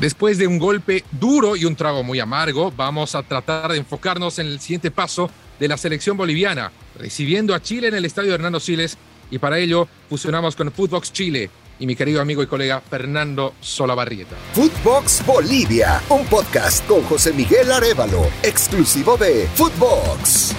[0.00, 4.38] Después de un golpe duro y un trago muy amargo, vamos a tratar de enfocarnos
[4.38, 8.60] en el siguiente paso de la selección boliviana, recibiendo a Chile en el estadio Hernando
[8.60, 8.98] Siles
[9.30, 14.36] y para ello fusionamos con Footbox Chile y mi querido amigo y colega Fernando Solabarrieta.
[14.52, 20.54] Footbox Bolivia, un podcast con José Miguel Arevalo, exclusivo de Footbox.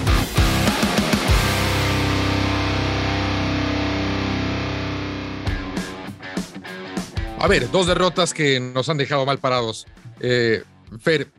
[7.47, 9.87] A ver, dos derrotas que nos han dejado mal parados.
[10.19, 10.63] Eh,
[10.99, 11.29] Fer,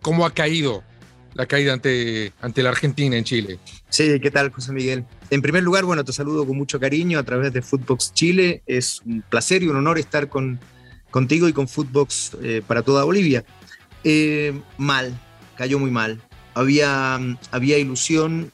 [0.00, 0.82] ¿cómo ha caído
[1.34, 3.58] la caída ante, ante la Argentina en Chile?
[3.90, 5.04] Sí, ¿qué tal, José Miguel?
[5.28, 8.62] En primer lugar, bueno, te saludo con mucho cariño a través de Footbox Chile.
[8.64, 10.58] Es un placer y un honor estar con,
[11.10, 13.44] contigo y con Footbox eh, para toda Bolivia.
[14.04, 15.14] Eh, mal,
[15.54, 16.22] cayó muy mal.
[16.54, 18.50] Había, había ilusión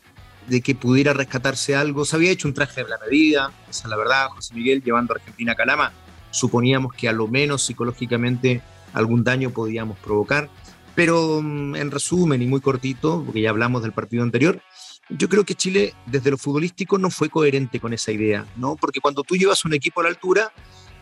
[0.49, 2.05] de que pudiera rescatarse algo.
[2.05, 5.15] Se había hecho un traje de la medida, esa es la verdad, José Miguel, llevando
[5.15, 5.93] a Argentina a Calama
[6.31, 10.49] suponíamos que a lo menos psicológicamente algún daño podíamos provocar.
[10.95, 14.61] Pero mm, en resumen y muy cortito, porque ya hablamos del partido anterior,
[15.11, 18.77] yo creo que Chile desde lo futbolístico no fue coherente con esa idea, ¿no?
[18.77, 20.53] Porque cuando tú llevas un equipo a la altura,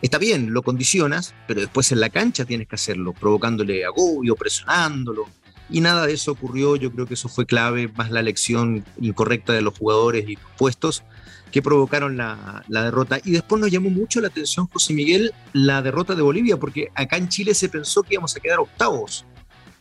[0.01, 5.25] está bien, lo condicionas, pero después en la cancha tienes que hacerlo, provocándole agobio, presionándolo.
[5.69, 9.51] Y nada de eso ocurrió, yo creo que eso fue clave, más la elección incorrecta
[9.51, 11.03] de los jugadores y puestos
[11.51, 13.19] que provocaron la, derrota.
[13.23, 17.17] Y después nos llamó mucho la atención, José Miguel, la derrota de Bolivia, porque acá
[17.17, 19.25] en Chile se pensó que íbamos a quedar octavos.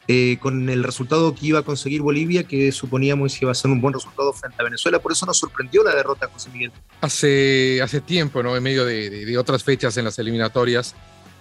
[0.09, 3.73] Eh, con el resultado que iba a conseguir Bolivia, que suponíamos que iba a ser
[3.73, 5.01] un buen resultado frente a Venezuela.
[5.01, 6.71] Por eso nos sorprendió la derrota, José Miguel.
[7.01, 8.57] Hace, hace tiempo, ¿no?
[8.57, 10.95] en medio de, otras fechas en las eliminatorias,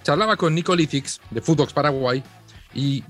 [0.03, 2.23] charlaba con Nico Litix de Footbox Paraguay
[2.73, 3.03] y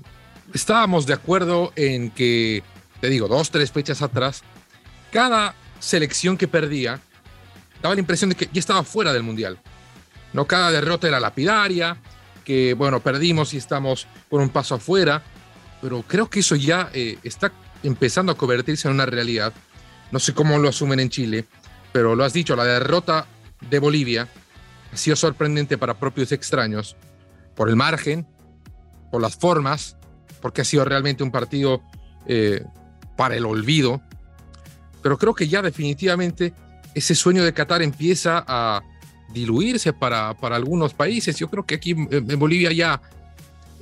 [0.52, 2.62] estábamos de acuerdo en que,
[3.00, 4.42] te digo, dos, tres fechas atrás,
[5.10, 7.00] cada selección que perdía
[7.86, 9.58] daba la impresión de que ya estaba fuera del Mundial.
[10.32, 11.96] No cada derrota era lapidaria,
[12.44, 15.22] que bueno, perdimos y estamos por un paso afuera,
[15.80, 19.52] pero creo que eso ya eh, está empezando a convertirse en una realidad.
[20.10, 21.44] No sé cómo lo asumen en Chile,
[21.92, 23.26] pero lo has dicho, la derrota
[23.70, 24.28] de Bolivia
[24.92, 26.96] ha sido sorprendente para propios extraños
[27.54, 28.26] por el margen,
[29.10, 29.96] por las formas,
[30.42, 31.82] porque ha sido realmente un partido
[32.26, 32.64] eh,
[33.16, 34.02] para el olvido.
[35.02, 36.52] Pero creo que ya definitivamente
[36.96, 38.82] ese sueño de Qatar empieza a
[39.34, 41.36] diluirse para, para algunos países.
[41.36, 43.02] Yo creo que aquí en Bolivia ya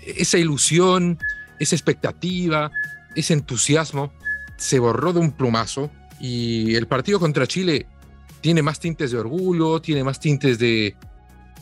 [0.05, 1.17] esa ilusión,
[1.61, 2.73] esa expectativa,
[3.15, 4.13] ese entusiasmo
[4.57, 7.87] se borró de un plumazo y el partido contra Chile
[8.41, 10.97] tiene más tintes de orgullo, tiene más tintes de,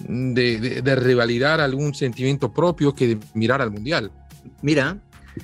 [0.00, 4.10] de, de, rivalidad, algún sentimiento propio que de mirar al Mundial.
[4.62, 4.98] Mira,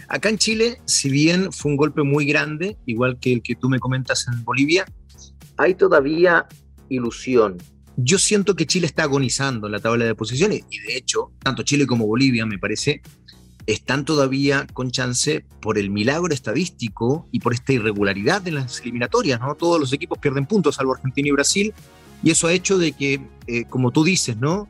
[0.09, 3.69] Acá en Chile, si bien fue un golpe muy grande, igual que el que tú
[3.69, 4.85] me comentas en Bolivia,
[5.59, 6.47] hay todavía
[6.89, 7.59] ilusión.
[7.97, 11.65] Yo siento que Chile está agonizando en la tabla de posiciones y de hecho, tanto
[11.65, 13.03] Chile como Bolivia, me parece,
[13.67, 19.41] están todavía con chance por el milagro estadístico y por esta irregularidad de las eliminatorias,
[19.41, 19.55] ¿no?
[19.57, 21.75] Todos los equipos pierden puntos, salvo Argentina y Brasil,
[22.23, 24.69] y eso ha hecho de que, eh, como tú dices, ¿no?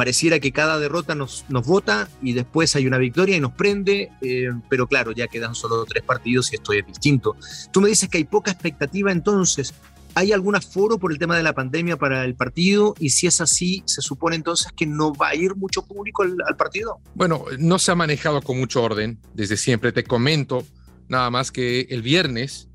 [0.00, 4.10] pareciera que cada derrota nos, nos vota y después hay una victoria y nos prende,
[4.22, 7.36] eh, pero claro, ya quedan solo tres partidos y esto es distinto.
[7.70, 9.74] Tú me dices que hay poca expectativa, entonces,
[10.14, 12.94] ¿hay algún aforo por el tema de la pandemia para el partido?
[12.98, 16.36] Y si es así, ¿se supone entonces que no va a ir mucho público al,
[16.46, 17.00] al partido?
[17.14, 19.92] Bueno, no se ha manejado con mucho orden desde siempre.
[19.92, 20.64] Te comento
[21.08, 22.68] nada más que el viernes,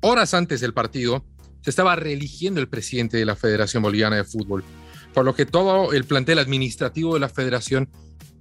[0.00, 1.24] horas antes del partido,
[1.62, 4.64] se estaba reeligiendo el presidente de la Federación Boliviana de Fútbol
[5.12, 7.88] por lo que todo el plantel administrativo de la federación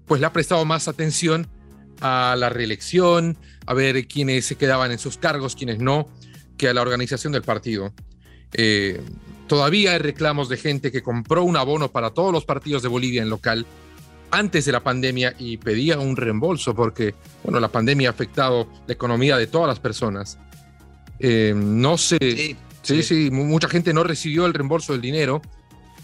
[0.05, 1.47] pues le ha prestado más atención
[2.01, 6.07] a la reelección, a ver quiénes se quedaban en sus cargos, quiénes no,
[6.57, 7.94] que a la organización del partido.
[8.53, 9.01] Eh,
[9.47, 13.21] todavía hay reclamos de gente que compró un abono para todos los partidos de Bolivia
[13.21, 13.65] en local
[14.31, 18.93] antes de la pandemia y pedía un reembolso porque, bueno, la pandemia ha afectado la
[18.93, 20.37] economía de todas las personas.
[21.19, 25.41] Eh, no sé, sí, sí, sí, mucha gente no recibió el reembolso del dinero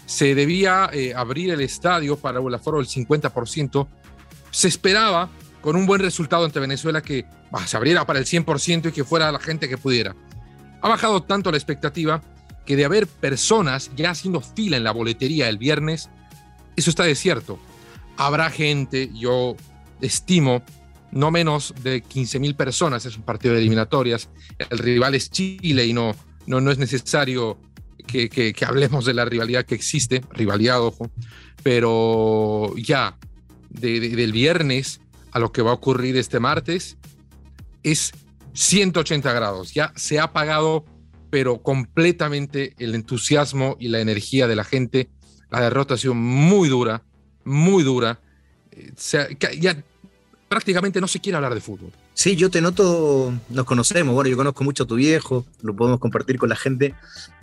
[0.06, 3.88] se debía eh, abrir el estadio para el aforo del 50%.
[4.52, 5.28] Se esperaba
[5.60, 7.26] con un buen resultado ante Venezuela que
[7.66, 10.14] se abriera para el 100% y que fuera la gente que pudiera.
[10.80, 12.22] Ha bajado tanto la expectativa
[12.66, 16.10] que de haber personas ya haciendo fila en la boletería el viernes,
[16.76, 17.58] eso está desierto.
[18.16, 19.56] Habrá gente, yo
[20.00, 20.62] estimo,
[21.12, 24.28] no menos de 15 mil personas, es un partido de eliminatorias,
[24.70, 26.14] el rival es Chile y no,
[26.46, 27.58] no, no es necesario
[28.06, 31.10] que, hablemos de la rivalidad que existe, rivalidad, ojo,
[31.62, 33.18] pero ya
[33.70, 35.00] del viernes
[35.32, 36.96] a lo que va a ocurrir este martes
[37.82, 38.12] es
[38.54, 40.84] 180 grados, ya se ha apagado,
[41.30, 45.08] pero completamente el entusiasmo y la energía de la gente.
[45.50, 47.02] La derrota ha sido muy dura,
[47.44, 48.20] muy dura.
[49.58, 49.76] ya
[50.48, 51.92] prácticamente no se quiere hablar de fútbol.
[52.18, 56.00] Sí, yo te noto, nos conocemos, bueno, yo conozco mucho a tu viejo, lo podemos
[56.00, 56.94] compartir con la gente,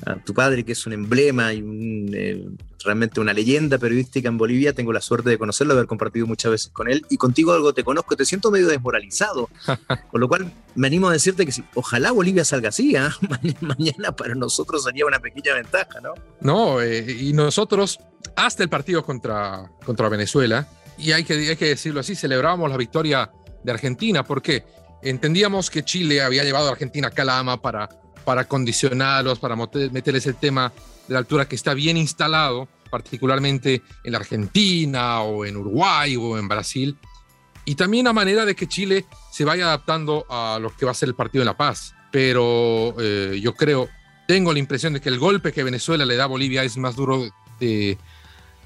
[0.03, 1.63] a tu padre que es un emblema y
[2.11, 2.49] eh,
[2.83, 6.71] realmente una leyenda periodística en Bolivia, tengo la suerte de conocerlo, haber compartido muchas veces
[6.73, 7.05] con él.
[7.11, 9.47] Y contigo algo te conozco, te siento medio desmoralizado,
[10.09, 13.15] con lo cual me animo a decirte que si, ojalá Bolivia salga así, ¿ah?
[13.61, 16.15] mañana para nosotros sería una pequeña ventaja, ¿no?
[16.41, 17.99] No, eh, y nosotros
[18.35, 20.67] hasta el partido contra, contra Venezuela,
[20.97, 23.29] y hay que, hay que decirlo así, celebrábamos la victoria
[23.63, 24.63] de Argentina, porque
[25.01, 27.89] entendíamos que Chile había llevado a Argentina a Calama para,
[28.23, 30.71] para condicionarlos, para meterles el tema
[31.07, 36.47] de la altura que está bien instalado, particularmente en Argentina o en Uruguay o en
[36.47, 36.97] Brasil,
[37.65, 40.95] y también a manera de que Chile se vaya adaptando a lo que va a
[40.95, 41.93] ser el partido de La Paz.
[42.11, 43.89] Pero eh, yo creo,
[44.27, 46.95] tengo la impresión de que el golpe que Venezuela le da a Bolivia es más
[46.95, 47.23] duro
[47.59, 47.97] de,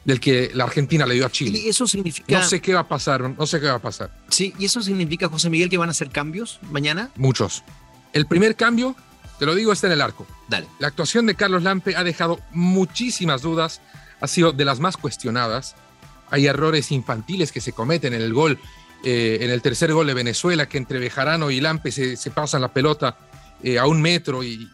[0.07, 1.59] del que la Argentina le dio a Chile.
[1.59, 2.39] Y eso significa.
[2.39, 4.09] No sé qué va a pasar, no sé qué va a pasar.
[4.29, 7.11] Sí, y eso significa, José Miguel, que van a hacer cambios mañana.
[7.17, 7.61] Muchos.
[8.13, 8.95] El primer cambio,
[9.37, 10.25] te lo digo, está en el arco.
[10.47, 10.65] Dale.
[10.79, 13.81] La actuación de Carlos Lampe ha dejado muchísimas dudas,
[14.21, 15.75] ha sido de las más cuestionadas.
[16.31, 18.57] Hay errores infantiles que se cometen en el gol,
[19.03, 22.71] eh, en el tercer gol de Venezuela, que entre Bejarano y Lampe se, pasan la
[22.71, 23.17] pelota
[23.61, 24.69] eh, a un metro y,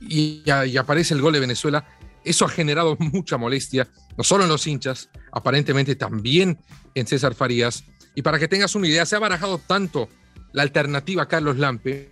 [0.00, 1.84] y, y aparece el gol de Venezuela
[2.28, 6.58] eso ha generado mucha molestia, no solo en los hinchas, aparentemente también
[6.94, 7.84] en César Farías.
[8.14, 10.08] Y para que tengas una idea, se ha barajado tanto
[10.52, 12.10] la alternativa a Carlos Lampe,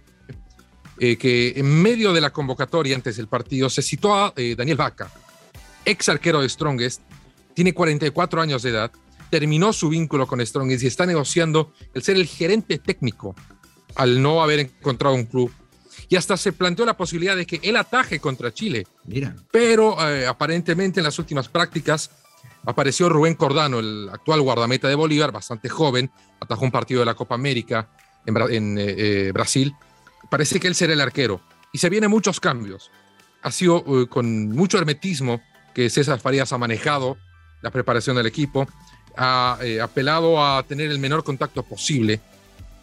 [0.98, 4.76] eh, que en medio de la convocatoria antes del partido se citó a eh, Daniel
[4.76, 5.10] Vaca,
[5.84, 7.02] ex arquero de Strongest,
[7.54, 8.92] tiene 44 años de edad,
[9.30, 13.34] terminó su vínculo con Strongest y está negociando el ser el gerente técnico
[13.94, 15.50] al no haber encontrado un club
[16.08, 18.86] y hasta se planteó la posibilidad de que él ataje contra Chile.
[19.04, 19.34] Mira.
[19.50, 22.10] Pero eh, aparentemente en las últimas prácticas
[22.64, 26.10] apareció Rubén Cordano, el actual guardameta de Bolívar, bastante joven,
[26.40, 27.88] atajó un partido de la Copa América
[28.26, 29.74] en, eh, eh, Brasil.
[30.30, 31.40] Parece que él será el arquero.
[31.72, 32.90] Y se vienen muchos cambios.
[33.42, 35.40] Ha sido con mucho hermetismo
[35.74, 37.16] que César Farías ha manejado
[37.62, 38.66] la preparación del equipo.
[39.16, 42.20] Ha apelado a tener el menor contacto posible,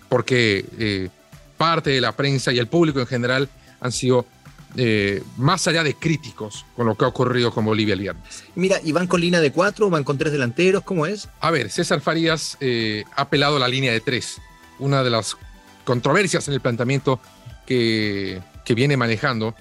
[0.09, 1.09] porque
[1.63, 3.47] parte de la prensa y el público en general
[3.79, 4.25] han sido
[4.75, 8.43] eh, más allá de críticos con lo que ha ocurrido con Bolivia el viernes.
[8.55, 9.89] Mira, ¿y van con línea de cuatro?
[9.89, 10.83] ¿Van con tres delanteros?
[10.83, 11.29] ¿Cómo es?
[11.39, 14.41] A ver, César Farías eh, ha apelado a la línea de tres.
[14.77, 15.37] Una de las
[15.85, 17.21] controversias en el planteamiento
[17.65, 19.55] que, que, viene manejando.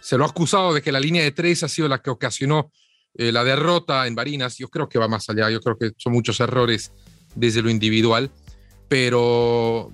[0.00, 2.72] Se lo ha acusado de que la línea de tres ha sido la que ocasionó
[3.14, 4.58] eh, la derrota en Barinas.
[4.58, 5.50] Yo creo que va más allá.
[5.50, 6.90] Yo creo que son muchos errores
[7.36, 8.32] desde lo individual.
[8.88, 9.92] Pero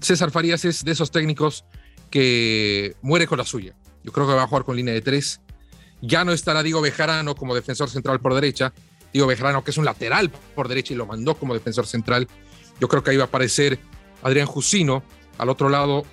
[0.00, 1.64] César Farías es de esos técnicos
[2.10, 3.74] que muere con la suya.
[4.04, 5.40] Yo creo que va a jugar con línea de tres.
[6.00, 8.72] Ya no estará Diego Bejarano como defensor central por derecha.
[9.12, 12.28] Diego Bejarano, que es un lateral por derecha y lo mandó como defensor central.
[12.80, 13.78] Yo creo que ahí va a aparecer
[14.22, 15.02] Adrián Jusino.
[15.38, 16.04] Al otro lado,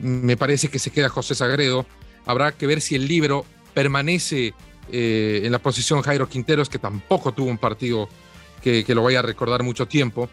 [0.00, 1.86] me parece que se queda José Sagredo.
[2.24, 3.44] Habrá que ver si el libro
[3.74, 4.54] permanece
[4.90, 8.08] eh, en la posición Jairo Quinteros, que tampoco tuvo un partido
[8.62, 10.30] que, que lo vaya a recordar mucho tiempo.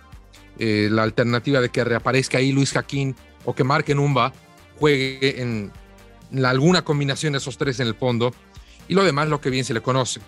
[0.59, 3.15] Eh, la alternativa de que reaparezca ahí Luis Jaquín
[3.45, 4.33] o que Marque Numba
[4.77, 5.71] juegue en,
[6.43, 8.33] alguna combinación de esos tres en el fondo.
[8.89, 10.19] Y lo demás, lo que bien se le conoce.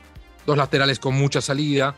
[0.45, 1.95] Dos laterales con mucha salida,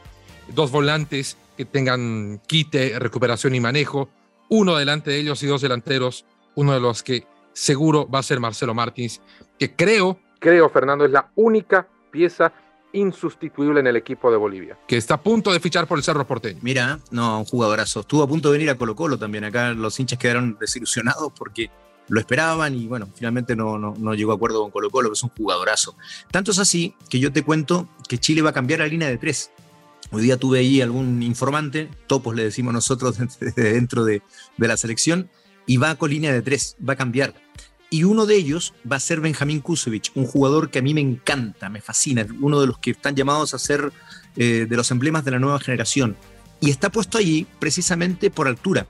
[0.50, 4.10] dos volantes que tengan quite, recuperación y manejo,
[4.50, 8.40] uno delante de ellos y dos delanteros, uno de los que seguro va a ser
[8.40, 9.22] Marcelo Martins,
[9.60, 12.52] que creo, creo Fernando, es la única pieza
[12.94, 16.26] insustituible en el equipo de Bolivia, que está a punto de fichar por el Cerro
[16.26, 16.60] Porteño.
[16.62, 18.02] Mira, no, un jugadorazo.
[18.02, 19.44] Estuvo a punto de venir a Colo Colo también.
[19.44, 21.70] Acá los hinchas quedaron desilusionados porque
[22.08, 25.24] lo esperaban y bueno, finalmente no, no, llegó a acuerdo con Colo Colo, que es
[25.24, 25.96] un jugadorazo.
[26.32, 29.18] Tanto es así que yo te cuento que Chile va a cambiar la línea de
[29.18, 29.52] tres.
[30.12, 33.18] Hoy día tuve ahí algún informante, topos le decimos nosotros
[33.56, 34.22] dentro de,
[34.58, 35.30] de la selección,
[35.66, 37.34] y va con línea de tres, va a cambiar
[37.94, 41.02] y uno de ellos va a ser Benjamín Kusevich, un jugador que a mí me
[41.02, 43.94] encanta, me fascina, uno de los que están llamados a ser
[44.36, 46.18] eh, de los emblemas de la nueva generación.
[46.60, 48.88] Y está puesto allí precisamente por altura,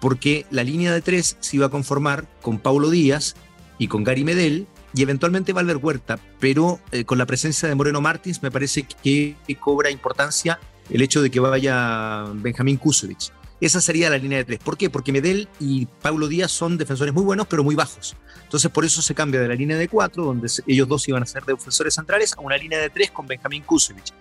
[0.00, 3.36] porque la línea de tres se iba a conformar con Paulo Díaz
[3.78, 8.00] y con Gary Medel y eventualmente Valver Huerta, pero eh, con la presencia de Moreno
[8.00, 13.30] Martins me parece que, cobra importancia el hecho de que vaya Benjamín Kusevich.
[13.60, 14.58] Esa sería la línea de tres.
[14.58, 14.88] ¿Por qué?
[14.88, 18.16] Porque Medel y Paulo Díaz son defensores muy buenos, pero muy bajos.
[18.42, 21.26] Entonces, por eso se cambia de la línea de cuatro, donde ellos dos iban a
[21.26, 24.14] ser defensores centrales, a una línea de tres con Benjamín Kusevich.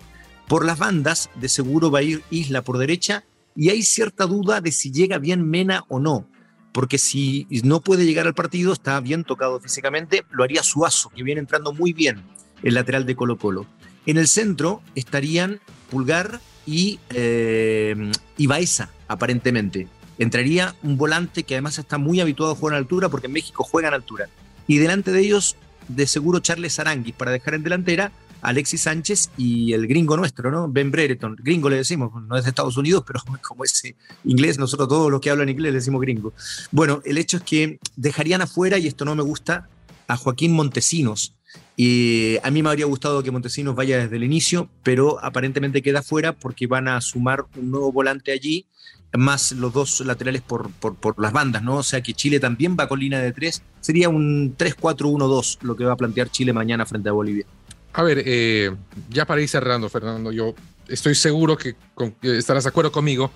[0.47, 3.23] Por las bandas, de seguro va a ir Isla por derecha,
[3.55, 6.27] y hay cierta duda de si llega bien Mena o no.
[6.71, 11.23] Porque si no puede llegar al partido, está bien tocado físicamente, lo haría Suazo, que
[11.23, 12.23] viene entrando muy bien
[12.61, 13.65] el lateral de Colo Colo.
[14.05, 19.87] En el centro estarían Pulgar y, eh, y Baeza, aparentemente.
[20.17, 23.63] Entraría un volante que además está muy habituado a jugar en altura porque en México
[23.63, 24.29] juega en altura.
[24.67, 25.55] Y delante de ellos,
[25.87, 28.11] de seguro, Charles Aranguis para dejar en delantera
[28.41, 30.67] Alexis Sánchez y el gringo nuestro, ¿no?
[30.69, 31.35] Ben Brereton.
[31.39, 33.83] Gringo le decimos, no es de Estados Unidos, pero como es
[34.23, 36.33] inglés, nosotros todos los que hablan inglés le decimos gringo.
[36.71, 39.67] Bueno, el hecho es que dejarían afuera, y esto no me gusta,
[40.07, 41.35] a Joaquín Montesinos.
[41.75, 46.01] Y a mí me habría gustado que Montesinos vaya desde el inicio, pero aparentemente queda
[46.01, 48.65] fuera porque van a sumar un nuevo volante allí,
[49.13, 51.77] más los dos laterales por, por, las bandas, ¿no?
[51.77, 53.63] O sea que Chile también va con línea de tres.
[53.79, 57.45] Sería un 3-4-1-2 lo que va a plantear Chile mañana frente a Bolivia.
[57.93, 58.75] A ver, eh,
[59.09, 60.53] ya para ir cerrando, Fernando, yo
[60.87, 61.75] estoy seguro que,
[62.21, 63.31] estarás de acuerdo conmigo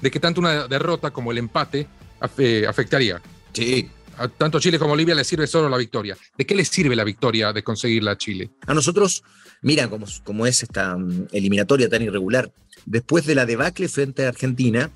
[0.00, 1.86] de que tanto una derrota como el empate
[2.18, 3.20] afectaría.
[3.52, 3.88] Sí.
[4.16, 6.16] A tanto Chile como Bolivia le sirve solo la victoria.
[6.36, 8.50] ¿De qué le sirve la victoria de conseguirla a Chile?
[8.66, 9.22] A nosotros,
[9.62, 12.52] mira cómo, cómo es esta mm, eliminatoria tan irregular.
[12.86, 14.90] Después de la debacle frente a Argentina,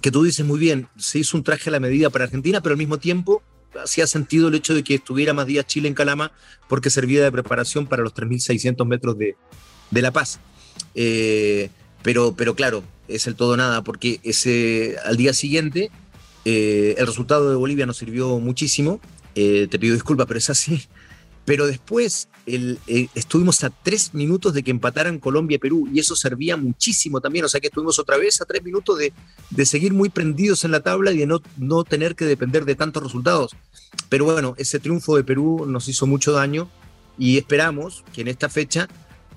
[0.00, 2.74] que tú dices muy bien, se hizo un traje a la medida para Argentina, pero
[2.74, 3.42] al mismo tiempo
[3.82, 6.32] hacía sentido el hecho de que estuviera más días Chile en Calama
[6.68, 9.36] porque servía de preparación para los 3.600 metros de,
[9.90, 10.40] La Paz.
[10.94, 11.70] Eh,
[12.02, 15.90] pero, pero claro, es el todo nada porque ese, al día siguiente
[16.44, 19.00] eh, el resultado de Bolivia nos sirvió muchísimo.
[19.34, 20.82] Eh, te pido disculpas, pero es así.
[21.44, 26.14] Pero después eh, estuvimos a tres minutos de que empataran Colombia y Perú y eso
[26.14, 27.46] servía muchísimo también.
[27.46, 30.80] O sea que estuvimos otra vez a tres minutos de, seguir muy prendidos en la
[30.80, 33.56] tabla y de no, no tener que depender de tantos resultados.
[34.10, 36.68] Pero bueno, ese triunfo de Perú nos hizo mucho daño
[37.18, 38.88] y esperamos que en esta fecha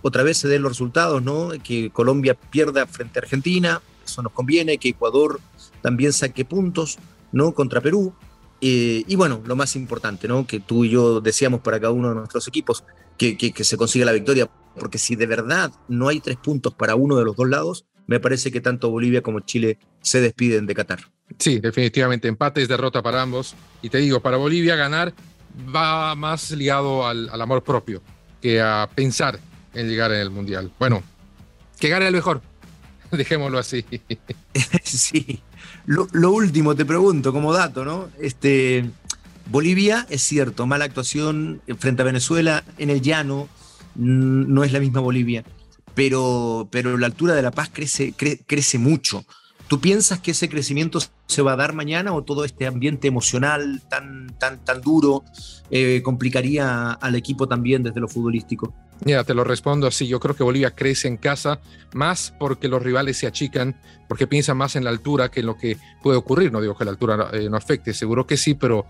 [0.01, 1.51] otra vez se den los resultados, ¿no?
[1.63, 5.39] Que Colombia pierda frente a Argentina, eso nos conviene, que Ecuador
[5.81, 6.97] también saque puntos,
[7.31, 7.53] ¿no?
[7.53, 8.13] Contra Perú
[8.61, 10.45] eh, y bueno, lo más importante, ¿no?
[10.45, 12.83] Que tú y yo decíamos para cada uno de nuestros equipos,
[13.17, 16.95] que, que, se consiga la victoria, porque si de verdad no hay tres puntos para
[16.95, 20.75] uno de los dos lados, me parece que tanto Bolivia como Chile se despiden de
[20.75, 20.99] Qatar.
[21.39, 23.55] Sí, definitivamente, empate es derrota para ambos.
[23.81, 25.13] Y te digo, para Bolivia ganar
[25.73, 28.01] va más ligado al, al amor propio
[28.41, 29.39] que a pensar
[29.73, 30.71] en llegar en el Mundial.
[30.77, 31.03] Bueno,
[31.79, 32.41] que gane el mejor,
[33.11, 33.85] dejémoslo así.
[34.83, 35.41] sí.
[35.85, 38.09] Lo, último, te pregunto, como dato, ¿no?
[38.19, 38.89] Este,
[39.49, 43.47] Bolivia, es cierto, mala actuación frente a Venezuela en el llano,
[43.95, 45.43] no es la misma Bolivia,
[45.93, 49.25] pero, pero la altura de La Paz crece, crece mucho.
[49.71, 53.81] ¿Tú piensas que ese crecimiento se va a dar mañana o todo este ambiente emocional
[53.87, 55.23] tan, tan, tan duro
[55.69, 58.73] eh, complicaría al equipo también desde lo futbolístico?
[59.05, 60.09] Mira, te lo respondo así.
[60.09, 61.61] Yo creo que Bolivia crece en casa
[61.93, 63.77] más porque los rivales se achican,
[64.09, 66.51] porque piensan más en la altura que en lo que puede ocurrir.
[66.51, 68.87] No digo que la altura eh, no afecte, seguro que sí, pero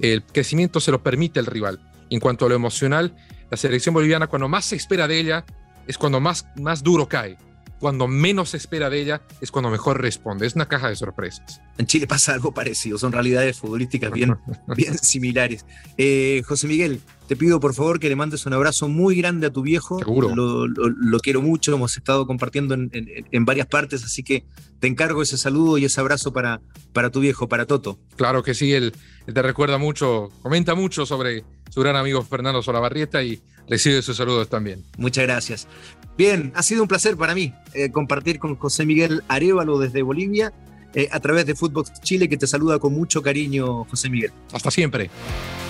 [0.00, 1.78] el crecimiento se lo permite el rival.
[2.10, 3.14] En cuanto a lo emocional,
[3.52, 5.44] la selección boliviana, cuando más se espera de ella,
[5.86, 7.38] es cuando más, más duro cae
[7.78, 10.46] cuando menos se espera de ella es cuando mejor responde.
[10.46, 11.60] Es una caja de sorpresas.
[11.78, 14.36] En Chile pasa algo parecido, son realidades futbolísticas bien,
[14.76, 15.64] bien similares.
[15.96, 19.52] Eh, José Miguel, te pido por favor que le mandes un abrazo muy grande a
[19.52, 19.98] tu viejo.
[19.98, 20.34] Seguro.
[20.34, 24.44] Lo, quiero mucho, hemos estado compartiendo en, varias partes, así que
[24.80, 26.62] te encargo ese saludo y ese abrazo para,
[26.94, 27.98] para tu viejo, para Toto.
[28.16, 28.94] Claro que sí, él,
[29.32, 34.48] te recuerda mucho, comenta mucho sobre su gran amigo Fernando Solabarrieta y recibe sus saludos
[34.48, 34.82] también.
[34.96, 35.68] Muchas gracias.
[36.16, 40.54] Bien, ha sido un placer para mí eh, compartir con José Miguel Arevalo desde Bolivia
[40.94, 44.32] eh, a través de Footbox Chile, que te saluda con mucho cariño, José Miguel.
[44.50, 45.10] Hasta siempre.